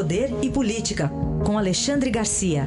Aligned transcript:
Poder 0.00 0.30
e 0.42 0.50
Política, 0.50 1.10
com 1.44 1.58
Alexandre 1.58 2.10
Garcia. 2.10 2.62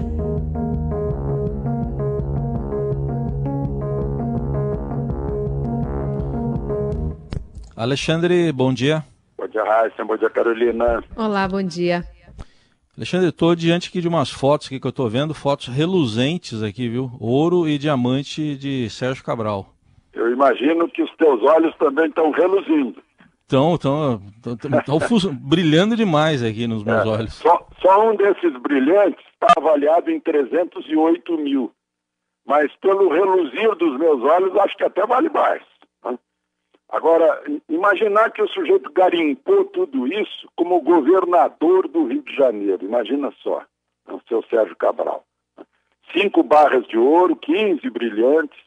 Alexandre, 7.75 8.51
bom 8.51 8.71
dia. 8.71 9.03
Bom 9.35 9.47
dia, 9.47 9.63
Raíssa. 9.63 10.05
Bom 10.05 10.15
dia, 10.15 10.29
Carolina. 10.29 11.03
Olá, 11.15 11.47
bom 11.47 11.63
dia. 11.63 12.03
Alexandre, 12.95 13.29
estou 13.29 13.55
diante 13.55 13.89
aqui 13.89 13.99
de 13.99 14.07
umas 14.07 14.29
fotos 14.29 14.69
que 14.69 14.79
eu 14.79 14.89
estou 14.89 15.09
vendo, 15.09 15.33
fotos 15.33 15.69
reluzentes 15.69 16.61
aqui, 16.61 16.87
viu? 16.87 17.09
Ouro 17.19 17.67
e 17.67 17.79
diamante 17.79 18.55
de 18.55 18.87
Sérgio 18.91 19.23
Cabral. 19.23 19.73
Eu 20.13 20.31
imagino 20.31 20.87
que 20.87 21.01
os 21.01 21.09
teus 21.15 21.41
olhos 21.41 21.75
também 21.77 22.05
estão 22.05 22.29
reluzindo. 22.29 23.01
Estão, 23.53 23.75
estão, 23.75 24.19
estão 24.79 25.33
brilhando 25.35 25.95
demais 25.95 26.41
aqui 26.41 26.65
nos 26.65 26.83
meus 26.83 27.05
é, 27.05 27.07
olhos. 27.07 27.33
Só, 27.35 27.67
só, 27.79 28.09
um 28.09 28.15
desses 28.15 28.51
brilhantes 28.57 29.23
está 29.33 29.47
avaliado 29.57 30.09
em 30.09 30.19
308 30.19 31.37
mil. 31.37 31.71
Mas 32.45 32.75
pelo 32.77 33.09
reluzir 33.09 33.75
dos 33.75 33.97
meus 33.99 34.23
olhos, 34.23 34.57
acho 34.57 34.75
que 34.75 34.83
até 34.83 35.05
vale 35.05 35.29
mais. 35.29 35.61
Né? 36.03 36.17
Agora, 36.89 37.43
imaginar 37.69 38.31
que 38.31 38.41
o 38.41 38.47
sujeito 38.47 38.91
garimpou 38.91 39.65
tudo 39.65 40.07
isso 40.07 40.49
como 40.55 40.81
governador 40.81 41.87
do 41.87 42.05
Rio 42.05 42.23
de 42.23 42.35
Janeiro. 42.35 42.83
Imagina 42.83 43.31
só, 43.43 43.59
né? 44.07 44.15
o 44.15 44.21
seu 44.27 44.43
Sérgio 44.49 44.75
Cabral. 44.75 45.23
Cinco 46.11 46.41
barras 46.41 46.87
de 46.87 46.97
ouro, 46.97 47.35
15 47.35 47.87
brilhantes, 47.89 48.59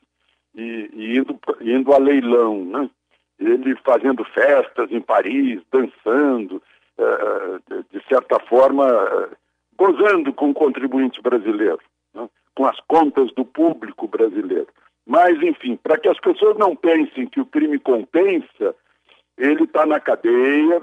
e, 0.55 0.91
e 0.95 1.19
indo, 1.19 1.39
indo 1.61 1.93
a 1.93 1.99
leilão, 1.99 2.65
né? 2.65 2.91
Ele 3.39 3.77
fazendo 3.85 4.25
festas 4.25 4.91
em 4.91 5.01
Paris, 5.01 5.61
dançando, 5.71 6.63
uh, 6.99 7.85
de 7.91 8.03
certa 8.09 8.41
forma, 8.41 8.87
uh, 8.87 9.37
gozando 9.77 10.33
com 10.33 10.51
o 10.51 10.55
contribuinte 10.55 11.21
brasileiro, 11.21 11.81
né? 12.15 12.29
com 12.55 12.67
as 12.67 12.81
contas 12.89 13.31
do 13.35 13.45
público 13.45 14.09
brasileiro. 14.09 14.69
Mas, 15.07 15.41
enfim, 15.43 15.77
para 15.77 15.99
que 15.99 16.09
as 16.09 16.19
pessoas 16.19 16.57
não 16.57 16.75
pensem 16.75 17.29
que 17.29 17.41
o 17.41 17.47
crime 17.47 17.79
compensa, 17.79 18.75
ele 19.37 19.65
está 19.65 19.85
na 19.87 20.01
cadeia, 20.01 20.81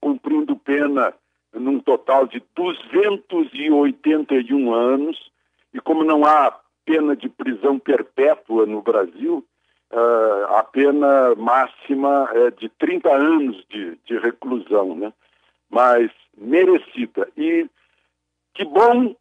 cumprindo 0.00 0.56
pena 0.56 1.14
num 1.54 1.78
total 1.78 2.26
de 2.26 2.42
281 2.54 4.74
anos, 4.74 5.30
e 5.72 5.80
como 5.80 6.04
não 6.04 6.26
há 6.26 6.60
pena 6.84 7.16
de 7.16 7.28
prisão 7.28 7.78
perpétua 7.78 8.66
no 8.66 8.82
Brasil, 8.82 9.46
uh, 9.94 10.56
a 10.56 10.64
pena 10.64 11.34
máxima 11.36 12.28
é 12.34 12.50
de 12.50 12.68
30 12.68 13.08
anos 13.10 13.64
de, 13.70 13.96
de 14.04 14.18
reclusão, 14.18 14.94
né? 14.94 15.12
mas 15.70 16.10
merecida. 16.36 17.28
E 17.36 17.66
que 18.54 18.64
bom 18.64 19.14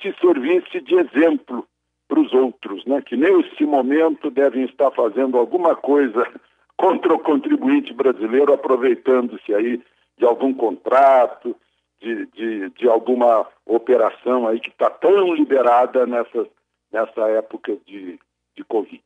se 0.00 0.14
servisse 0.20 0.80
de 0.80 0.94
exemplo 0.94 1.66
para 2.06 2.20
os 2.20 2.32
outros, 2.32 2.84
né? 2.84 3.02
que 3.02 3.16
nesse 3.16 3.64
momento 3.64 4.30
devem 4.30 4.64
estar 4.64 4.90
fazendo 4.92 5.36
alguma 5.38 5.74
coisa 5.74 6.26
contra 6.76 7.12
o 7.12 7.18
contribuinte 7.18 7.92
brasileiro, 7.92 8.52
aproveitando-se 8.52 9.52
aí 9.54 9.82
de 10.16 10.24
algum 10.24 10.54
contrato, 10.54 11.56
de, 12.00 12.26
de, 12.26 12.70
de 12.70 12.88
alguma 12.88 13.46
operação 13.66 14.46
aí 14.46 14.60
que 14.60 14.68
está 14.68 14.88
tão 14.88 15.34
liberada 15.34 16.06
nessas 16.06 16.46
nessa 16.92 17.28
época 17.28 17.76
de, 17.86 18.18
de 18.56 18.64
Covid. 18.64 19.02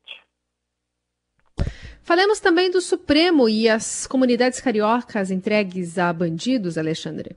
Falemos 2.05 2.41
também 2.41 2.71
do 2.71 2.81
Supremo 2.81 3.49
e 3.49 3.69
as 3.69 4.07
comunidades 4.07 4.61
cariocas 4.61 5.31
entregues 5.31 5.99
a 5.99 6.13
bandidos, 6.13 6.77
Alexandre. 6.77 7.37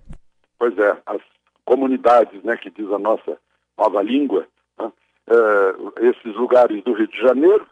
Pois 0.58 0.78
é, 0.78 0.98
as 1.06 1.22
comunidades, 1.64 2.44
né, 2.44 2.58
que 2.58 2.70
diz 2.70 2.92
a 2.92 3.00
nossa 3.00 3.38
nova 3.78 4.02
língua, 4.02 4.48
né, 4.80 4.92
é, 5.28 6.10
esses 6.10 6.36
lugares 6.36 6.84
do 6.84 6.94
Rio 6.94 7.08
de 7.08 7.18
Janeiro, 7.20 7.68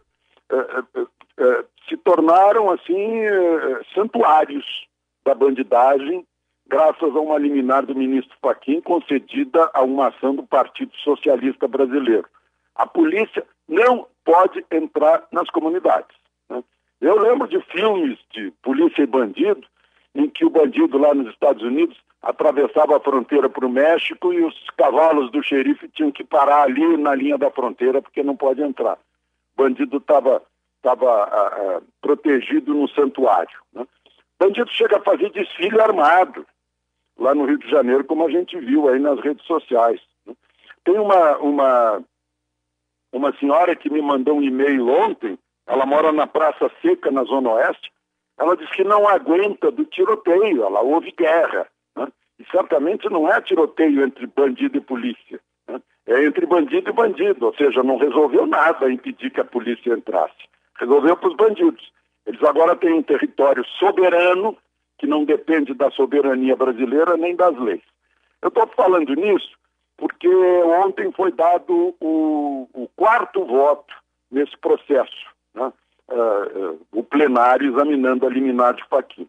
é, 0.50 1.02
é 1.38 1.64
se 1.88 1.98
tornaram, 1.98 2.72
assim, 2.72 3.22
santuários 3.94 4.66
da 5.26 5.34
bandidagem, 5.34 6.26
graças 6.68 7.16
a 7.16 7.20
uma 7.20 7.38
liminar 7.38 7.86
do 7.86 7.96
ministro 7.96 8.36
Fachin 8.42 8.82
concedida 8.82 9.70
a 9.74 9.84
uma 9.84 10.08
ação 10.08 10.36
do 10.36 10.44
Partido 10.44 10.92
Socialista 11.04 11.68
Brasileiro. 11.68 12.28
A 12.76 12.88
polícia 12.88 13.46
não 13.68 14.08
pode 14.24 14.66
entrar 14.72 15.28
nas 15.32 15.50
comunidades. 15.50 16.16
Né? 16.50 16.64
Eu 17.04 17.20
lembro 17.20 17.50
de 17.50 17.60
filmes 17.64 18.18
de 18.32 18.50
polícia 18.62 19.04
e 19.04 19.06
bandido, 19.06 19.68
em 20.16 20.30
que 20.30 20.46
o 20.46 20.50
bandido 20.50 20.98
lá 20.98 21.14
nos 21.14 21.34
Estados 21.34 21.62
Unidos 21.62 21.98
atravessava 22.22 22.96
a 22.96 23.00
fronteira 23.02 23.50
para 23.50 23.66
o 23.66 23.70
México 23.70 24.32
e 24.32 24.42
os 24.42 24.56
cavalos 24.78 25.30
do 25.30 25.44
xerife 25.44 25.90
tinham 25.90 26.14
que 26.14 26.24
parar 26.24 26.64
ali 26.64 26.96
na 26.96 27.14
linha 27.14 27.38
da 27.38 27.52
fronteira 27.52 28.02
porque 28.02 28.24
não 28.24 28.38
pode 28.38 28.62
entrar. 28.62 28.98
O 29.54 29.64
bandido 29.64 29.98
estava 29.98 30.42
tava, 30.82 31.06
uh, 31.06 31.78
uh, 31.78 31.84
protegido 32.02 32.74
no 32.74 32.88
santuário. 32.88 33.60
Né? 33.74 33.86
Bandido 34.40 34.72
chega 34.72 34.98
a 34.98 35.04
fazer 35.04 35.30
desfile 35.32 35.82
armado 35.82 36.46
lá 37.20 37.36
no 37.36 37.44
Rio 37.44 37.58
de 37.58 37.70
Janeiro, 37.70 38.06
como 38.06 38.26
a 38.26 38.32
gente 38.32 38.58
viu 38.58 38.88
aí 38.88 39.00
nas 39.00 39.20
redes 39.20 39.46
sociais. 39.46 40.00
Né? 40.26 40.34
Tem 40.86 40.98
uma, 40.98 41.38
uma 41.40 42.04
uma 43.12 43.32
senhora 43.38 43.76
que 43.76 43.90
me 43.90 44.02
mandou 44.02 44.38
um 44.38 44.42
e-mail 44.42 44.90
ontem, 44.90 45.38
ela 45.68 45.86
mora 45.86 46.12
na 46.12 46.28
Praça 46.28 46.70
Seca, 46.82 47.12
na 47.12 47.24
Zona 47.24 47.52
Oeste, 47.52 47.92
ela 48.38 48.58
disse 48.58 48.72
que 48.74 48.84
não 48.84 49.08
aguenta 49.08 49.72
do 49.72 49.86
tiroteio, 49.86 50.64
ela 50.64 50.82
houve 50.82 51.12
guerra. 51.12 51.68
Né? 51.96 52.08
E 52.40 52.46
certamente 52.52 53.10
não 53.10 53.32
é 53.32 53.40
tiroteio 53.42 54.04
entre 54.04 54.28
bandido 54.28 54.78
e 54.78 54.82
polícia, 54.82 55.40
né? 55.68 55.80
é 56.08 56.26
entre 56.26 56.46
bandido 56.46 56.90
e 56.90 56.94
bandido, 56.94 57.46
ou 57.46 57.56
seja, 57.56 57.84
não 57.84 57.98
resolveu 57.98 58.46
nada 58.46 58.92
impedir 58.92 59.32
que 59.32 59.40
a 59.40 59.46
polícia 59.46 59.94
entrasse. 59.94 60.36
Resolveu 60.80 61.16
para 61.16 61.30
os 61.30 61.36
bandidos. 61.36 61.92
Eles 62.26 62.42
agora 62.44 62.76
têm 62.76 62.94
um 62.94 63.04
território 63.04 63.64
soberano 63.80 64.58
que 64.98 65.06
não 65.06 65.26
depende 65.26 65.74
da 65.74 65.92
soberania 65.92 66.56
brasileira 66.56 67.18
nem 67.18 67.36
das 67.36 67.58
leis. 67.58 67.82
Eu 68.42 68.50
estou 68.50 68.68
falando 68.68 69.14
nisso 69.14 69.52
porque 69.98 70.28
ontem 70.28 71.12
foi 71.12 71.32
dado 71.32 71.96
o, 72.00 72.68
o 72.74 72.90
quarto 72.96 73.46
voto 73.46 73.94
nesse 74.32 74.58
processo, 74.58 75.33
né? 75.54 75.72
uh, 76.10 76.72
uh, 76.72 76.82
o 76.92 77.04
plenário 77.04 77.72
examinando 77.72 78.26
a 78.26 78.30
liminar 78.30 78.74
de 78.74 78.84
Faquim. 78.86 79.28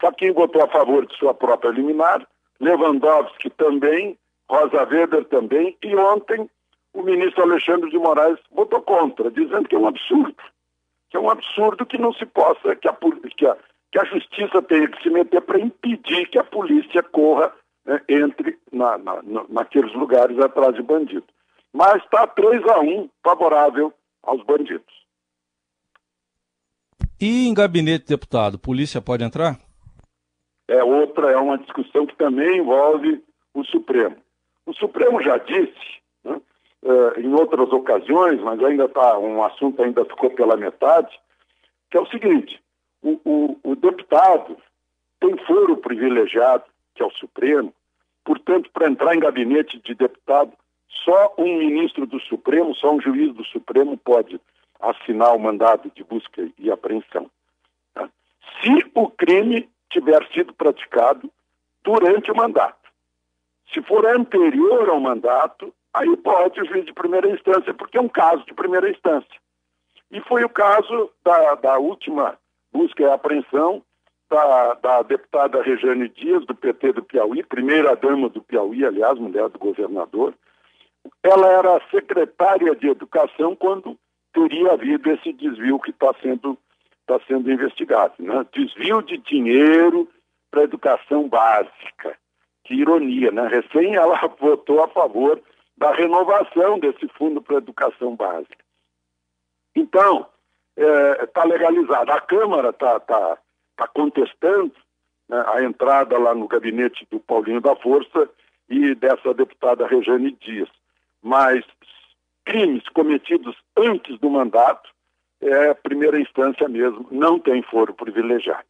Faquim 0.00 0.32
votou 0.32 0.62
a 0.62 0.68
favor 0.68 1.06
de 1.06 1.16
sua 1.16 1.32
própria 1.34 1.70
liminar, 1.70 2.26
Lewandowski 2.60 3.50
também, 3.50 4.18
Rosa 4.48 4.84
Weber 4.84 5.24
também, 5.26 5.76
e 5.82 5.96
ontem 5.96 6.48
o 6.94 7.02
ministro 7.02 7.42
Alexandre 7.42 7.90
de 7.90 7.98
Moraes 7.98 8.38
votou 8.50 8.82
contra, 8.82 9.30
dizendo 9.30 9.68
que 9.68 9.74
é 9.74 9.78
um 9.78 9.86
absurdo, 9.86 10.36
que 11.10 11.16
é 11.16 11.20
um 11.20 11.30
absurdo 11.30 11.86
que 11.86 11.98
não 11.98 12.12
se 12.12 12.26
possa, 12.26 12.76
que 12.76 12.88
a, 12.88 12.96
que 13.36 13.46
a, 13.46 13.56
que 13.90 13.98
a 13.98 14.04
justiça 14.04 14.62
tenha 14.62 14.88
que 14.88 15.02
se 15.02 15.10
meter 15.10 15.40
para 15.42 15.60
impedir 15.60 16.28
que 16.28 16.38
a 16.38 16.44
polícia 16.44 17.02
corra 17.02 17.52
né, 17.84 18.00
entre 18.08 18.58
na, 18.72 18.98
na, 18.98 19.22
naqueles 19.48 19.92
lugares 19.94 20.38
atrás 20.38 20.74
de 20.74 20.82
bandido. 20.82 21.26
Mas 21.72 22.02
está 22.02 22.26
3 22.26 22.62
a 22.68 22.80
1 22.80 23.08
favorável 23.24 23.92
aos 24.22 24.42
bandidos. 24.44 25.01
E 27.22 27.46
em 27.46 27.54
gabinete 27.54 28.08
deputado, 28.08 28.58
polícia 28.58 29.00
pode 29.00 29.22
entrar? 29.22 29.56
É 30.66 30.82
outra, 30.82 31.30
é 31.30 31.36
uma 31.36 31.56
discussão 31.56 32.04
que 32.04 32.16
também 32.16 32.58
envolve 32.58 33.22
o 33.54 33.62
Supremo. 33.62 34.16
O 34.66 34.74
Supremo 34.74 35.22
já 35.22 35.36
disse, 35.38 36.00
né, 36.24 36.40
é, 36.84 37.20
em 37.20 37.32
outras 37.32 37.70
ocasiões, 37.72 38.40
mas 38.40 38.60
ainda 38.64 38.86
está, 38.86 39.16
um 39.20 39.40
assunto 39.44 39.80
ainda 39.80 40.04
ficou 40.04 40.30
pela 40.30 40.56
metade, 40.56 41.16
que 41.88 41.96
é 41.96 42.00
o 42.00 42.06
seguinte, 42.06 42.60
o, 43.00 43.20
o, 43.24 43.58
o 43.62 43.76
deputado 43.76 44.56
tem 45.20 45.36
foro 45.46 45.76
privilegiado 45.76 46.64
que 46.92 47.04
é 47.04 47.06
o 47.06 47.12
Supremo. 47.12 47.72
Portanto, 48.24 48.68
para 48.72 48.90
entrar 48.90 49.14
em 49.14 49.20
gabinete 49.20 49.80
de 49.84 49.94
deputado, 49.94 50.52
só 51.04 51.32
um 51.38 51.58
ministro 51.58 52.04
do 52.04 52.18
Supremo, 52.18 52.74
só 52.74 52.92
um 52.92 53.00
juiz 53.00 53.32
do 53.32 53.44
Supremo 53.44 53.96
pode 53.96 54.40
assinar 54.82 55.34
o 55.34 55.38
mandado 55.38 55.90
de 55.94 56.02
busca 56.02 56.48
e 56.58 56.70
apreensão. 56.70 57.30
Tá? 57.94 58.08
Se 58.60 58.90
o 58.94 59.08
crime 59.08 59.68
tiver 59.90 60.26
sido 60.32 60.52
praticado 60.52 61.30
durante 61.84 62.30
o 62.30 62.36
mandato. 62.36 62.90
Se 63.72 63.82
for 63.82 64.06
anterior 64.06 64.88
ao 64.88 65.00
mandato, 65.00 65.72
aí 65.92 66.16
pode 66.16 66.60
o 66.60 66.64
juiz 66.64 66.84
de 66.84 66.92
primeira 66.92 67.28
instância, 67.30 67.72
porque 67.74 67.98
é 67.98 68.00
um 68.00 68.08
caso 68.08 68.44
de 68.44 68.54
primeira 68.54 68.90
instância. 68.90 69.40
E 70.10 70.20
foi 70.20 70.44
o 70.44 70.48
caso 70.48 71.10
da, 71.24 71.54
da 71.54 71.78
última 71.78 72.38
busca 72.72 73.02
e 73.02 73.06
apreensão 73.06 73.82
da, 74.28 74.74
da 74.74 75.02
deputada 75.02 75.62
Rejane 75.62 76.08
Dias, 76.08 76.44
do 76.46 76.54
PT 76.54 76.92
do 76.92 77.02
Piauí, 77.02 77.42
primeira-dama 77.42 78.28
do 78.28 78.42
Piauí, 78.42 78.84
aliás, 78.84 79.18
mulher 79.18 79.48
do 79.48 79.58
governador. 79.58 80.34
Ela 81.22 81.48
era 81.48 81.82
secretária 81.90 82.74
de 82.74 82.88
Educação 82.88 83.54
quando 83.56 83.98
teria 84.32 84.72
havido 84.72 85.10
esse 85.10 85.32
desvio 85.32 85.78
que 85.78 85.90
está 85.90 86.12
sendo, 86.22 86.58
tá 87.06 87.20
sendo 87.26 87.50
investigado. 87.50 88.14
Né? 88.18 88.46
Desvio 88.52 89.02
de 89.02 89.18
dinheiro 89.18 90.08
para 90.50 90.64
educação 90.64 91.28
básica. 91.28 92.16
Que 92.64 92.74
ironia, 92.74 93.30
né? 93.30 93.48
Recém 93.48 93.96
ela 93.96 94.18
votou 94.38 94.82
a 94.82 94.88
favor 94.88 95.40
da 95.76 95.92
renovação 95.92 96.78
desse 96.78 97.08
fundo 97.08 97.42
para 97.42 97.56
educação 97.56 98.14
básica. 98.14 98.64
Então, 99.74 100.26
está 100.76 101.42
é, 101.42 101.46
legalizado. 101.46 102.12
A 102.12 102.20
Câmara 102.20 102.70
está 102.70 103.00
tá, 103.00 103.38
tá 103.76 103.88
contestando 103.88 104.72
né, 105.28 105.44
a 105.48 105.62
entrada 105.62 106.18
lá 106.18 106.34
no 106.34 106.46
gabinete 106.46 107.06
do 107.10 107.18
Paulinho 107.18 107.60
da 107.60 107.74
Força 107.76 108.28
e 108.68 108.94
dessa 108.94 109.34
deputada 109.34 109.86
Rejane 109.86 110.32
Dias. 110.40 110.68
Mas 111.22 111.64
crimes 112.44 112.82
cometidos 112.94 113.56
antes 113.76 114.18
do 114.18 114.30
mandato 114.30 114.88
é 115.40 115.74
primeira 115.74 116.20
instância 116.20 116.68
mesmo, 116.68 117.06
não 117.10 117.38
tem 117.38 117.62
foro 117.62 117.92
privilegiado. 117.92 118.64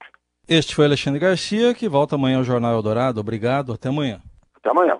Este 0.49 0.75
foi 0.75 0.87
Alexandre 0.87 1.21
Garcia, 1.21 1.75
que 1.75 1.89
volta 1.89 2.17
amanhã 2.17 2.39
ao 2.39 2.45
Jornal 2.45 2.75
Eldorado. 2.75 3.21
Obrigado, 3.21 3.73
até 3.73 3.89
amanhã. 3.89 4.21
Até 4.57 4.71
amanhã. 4.71 4.99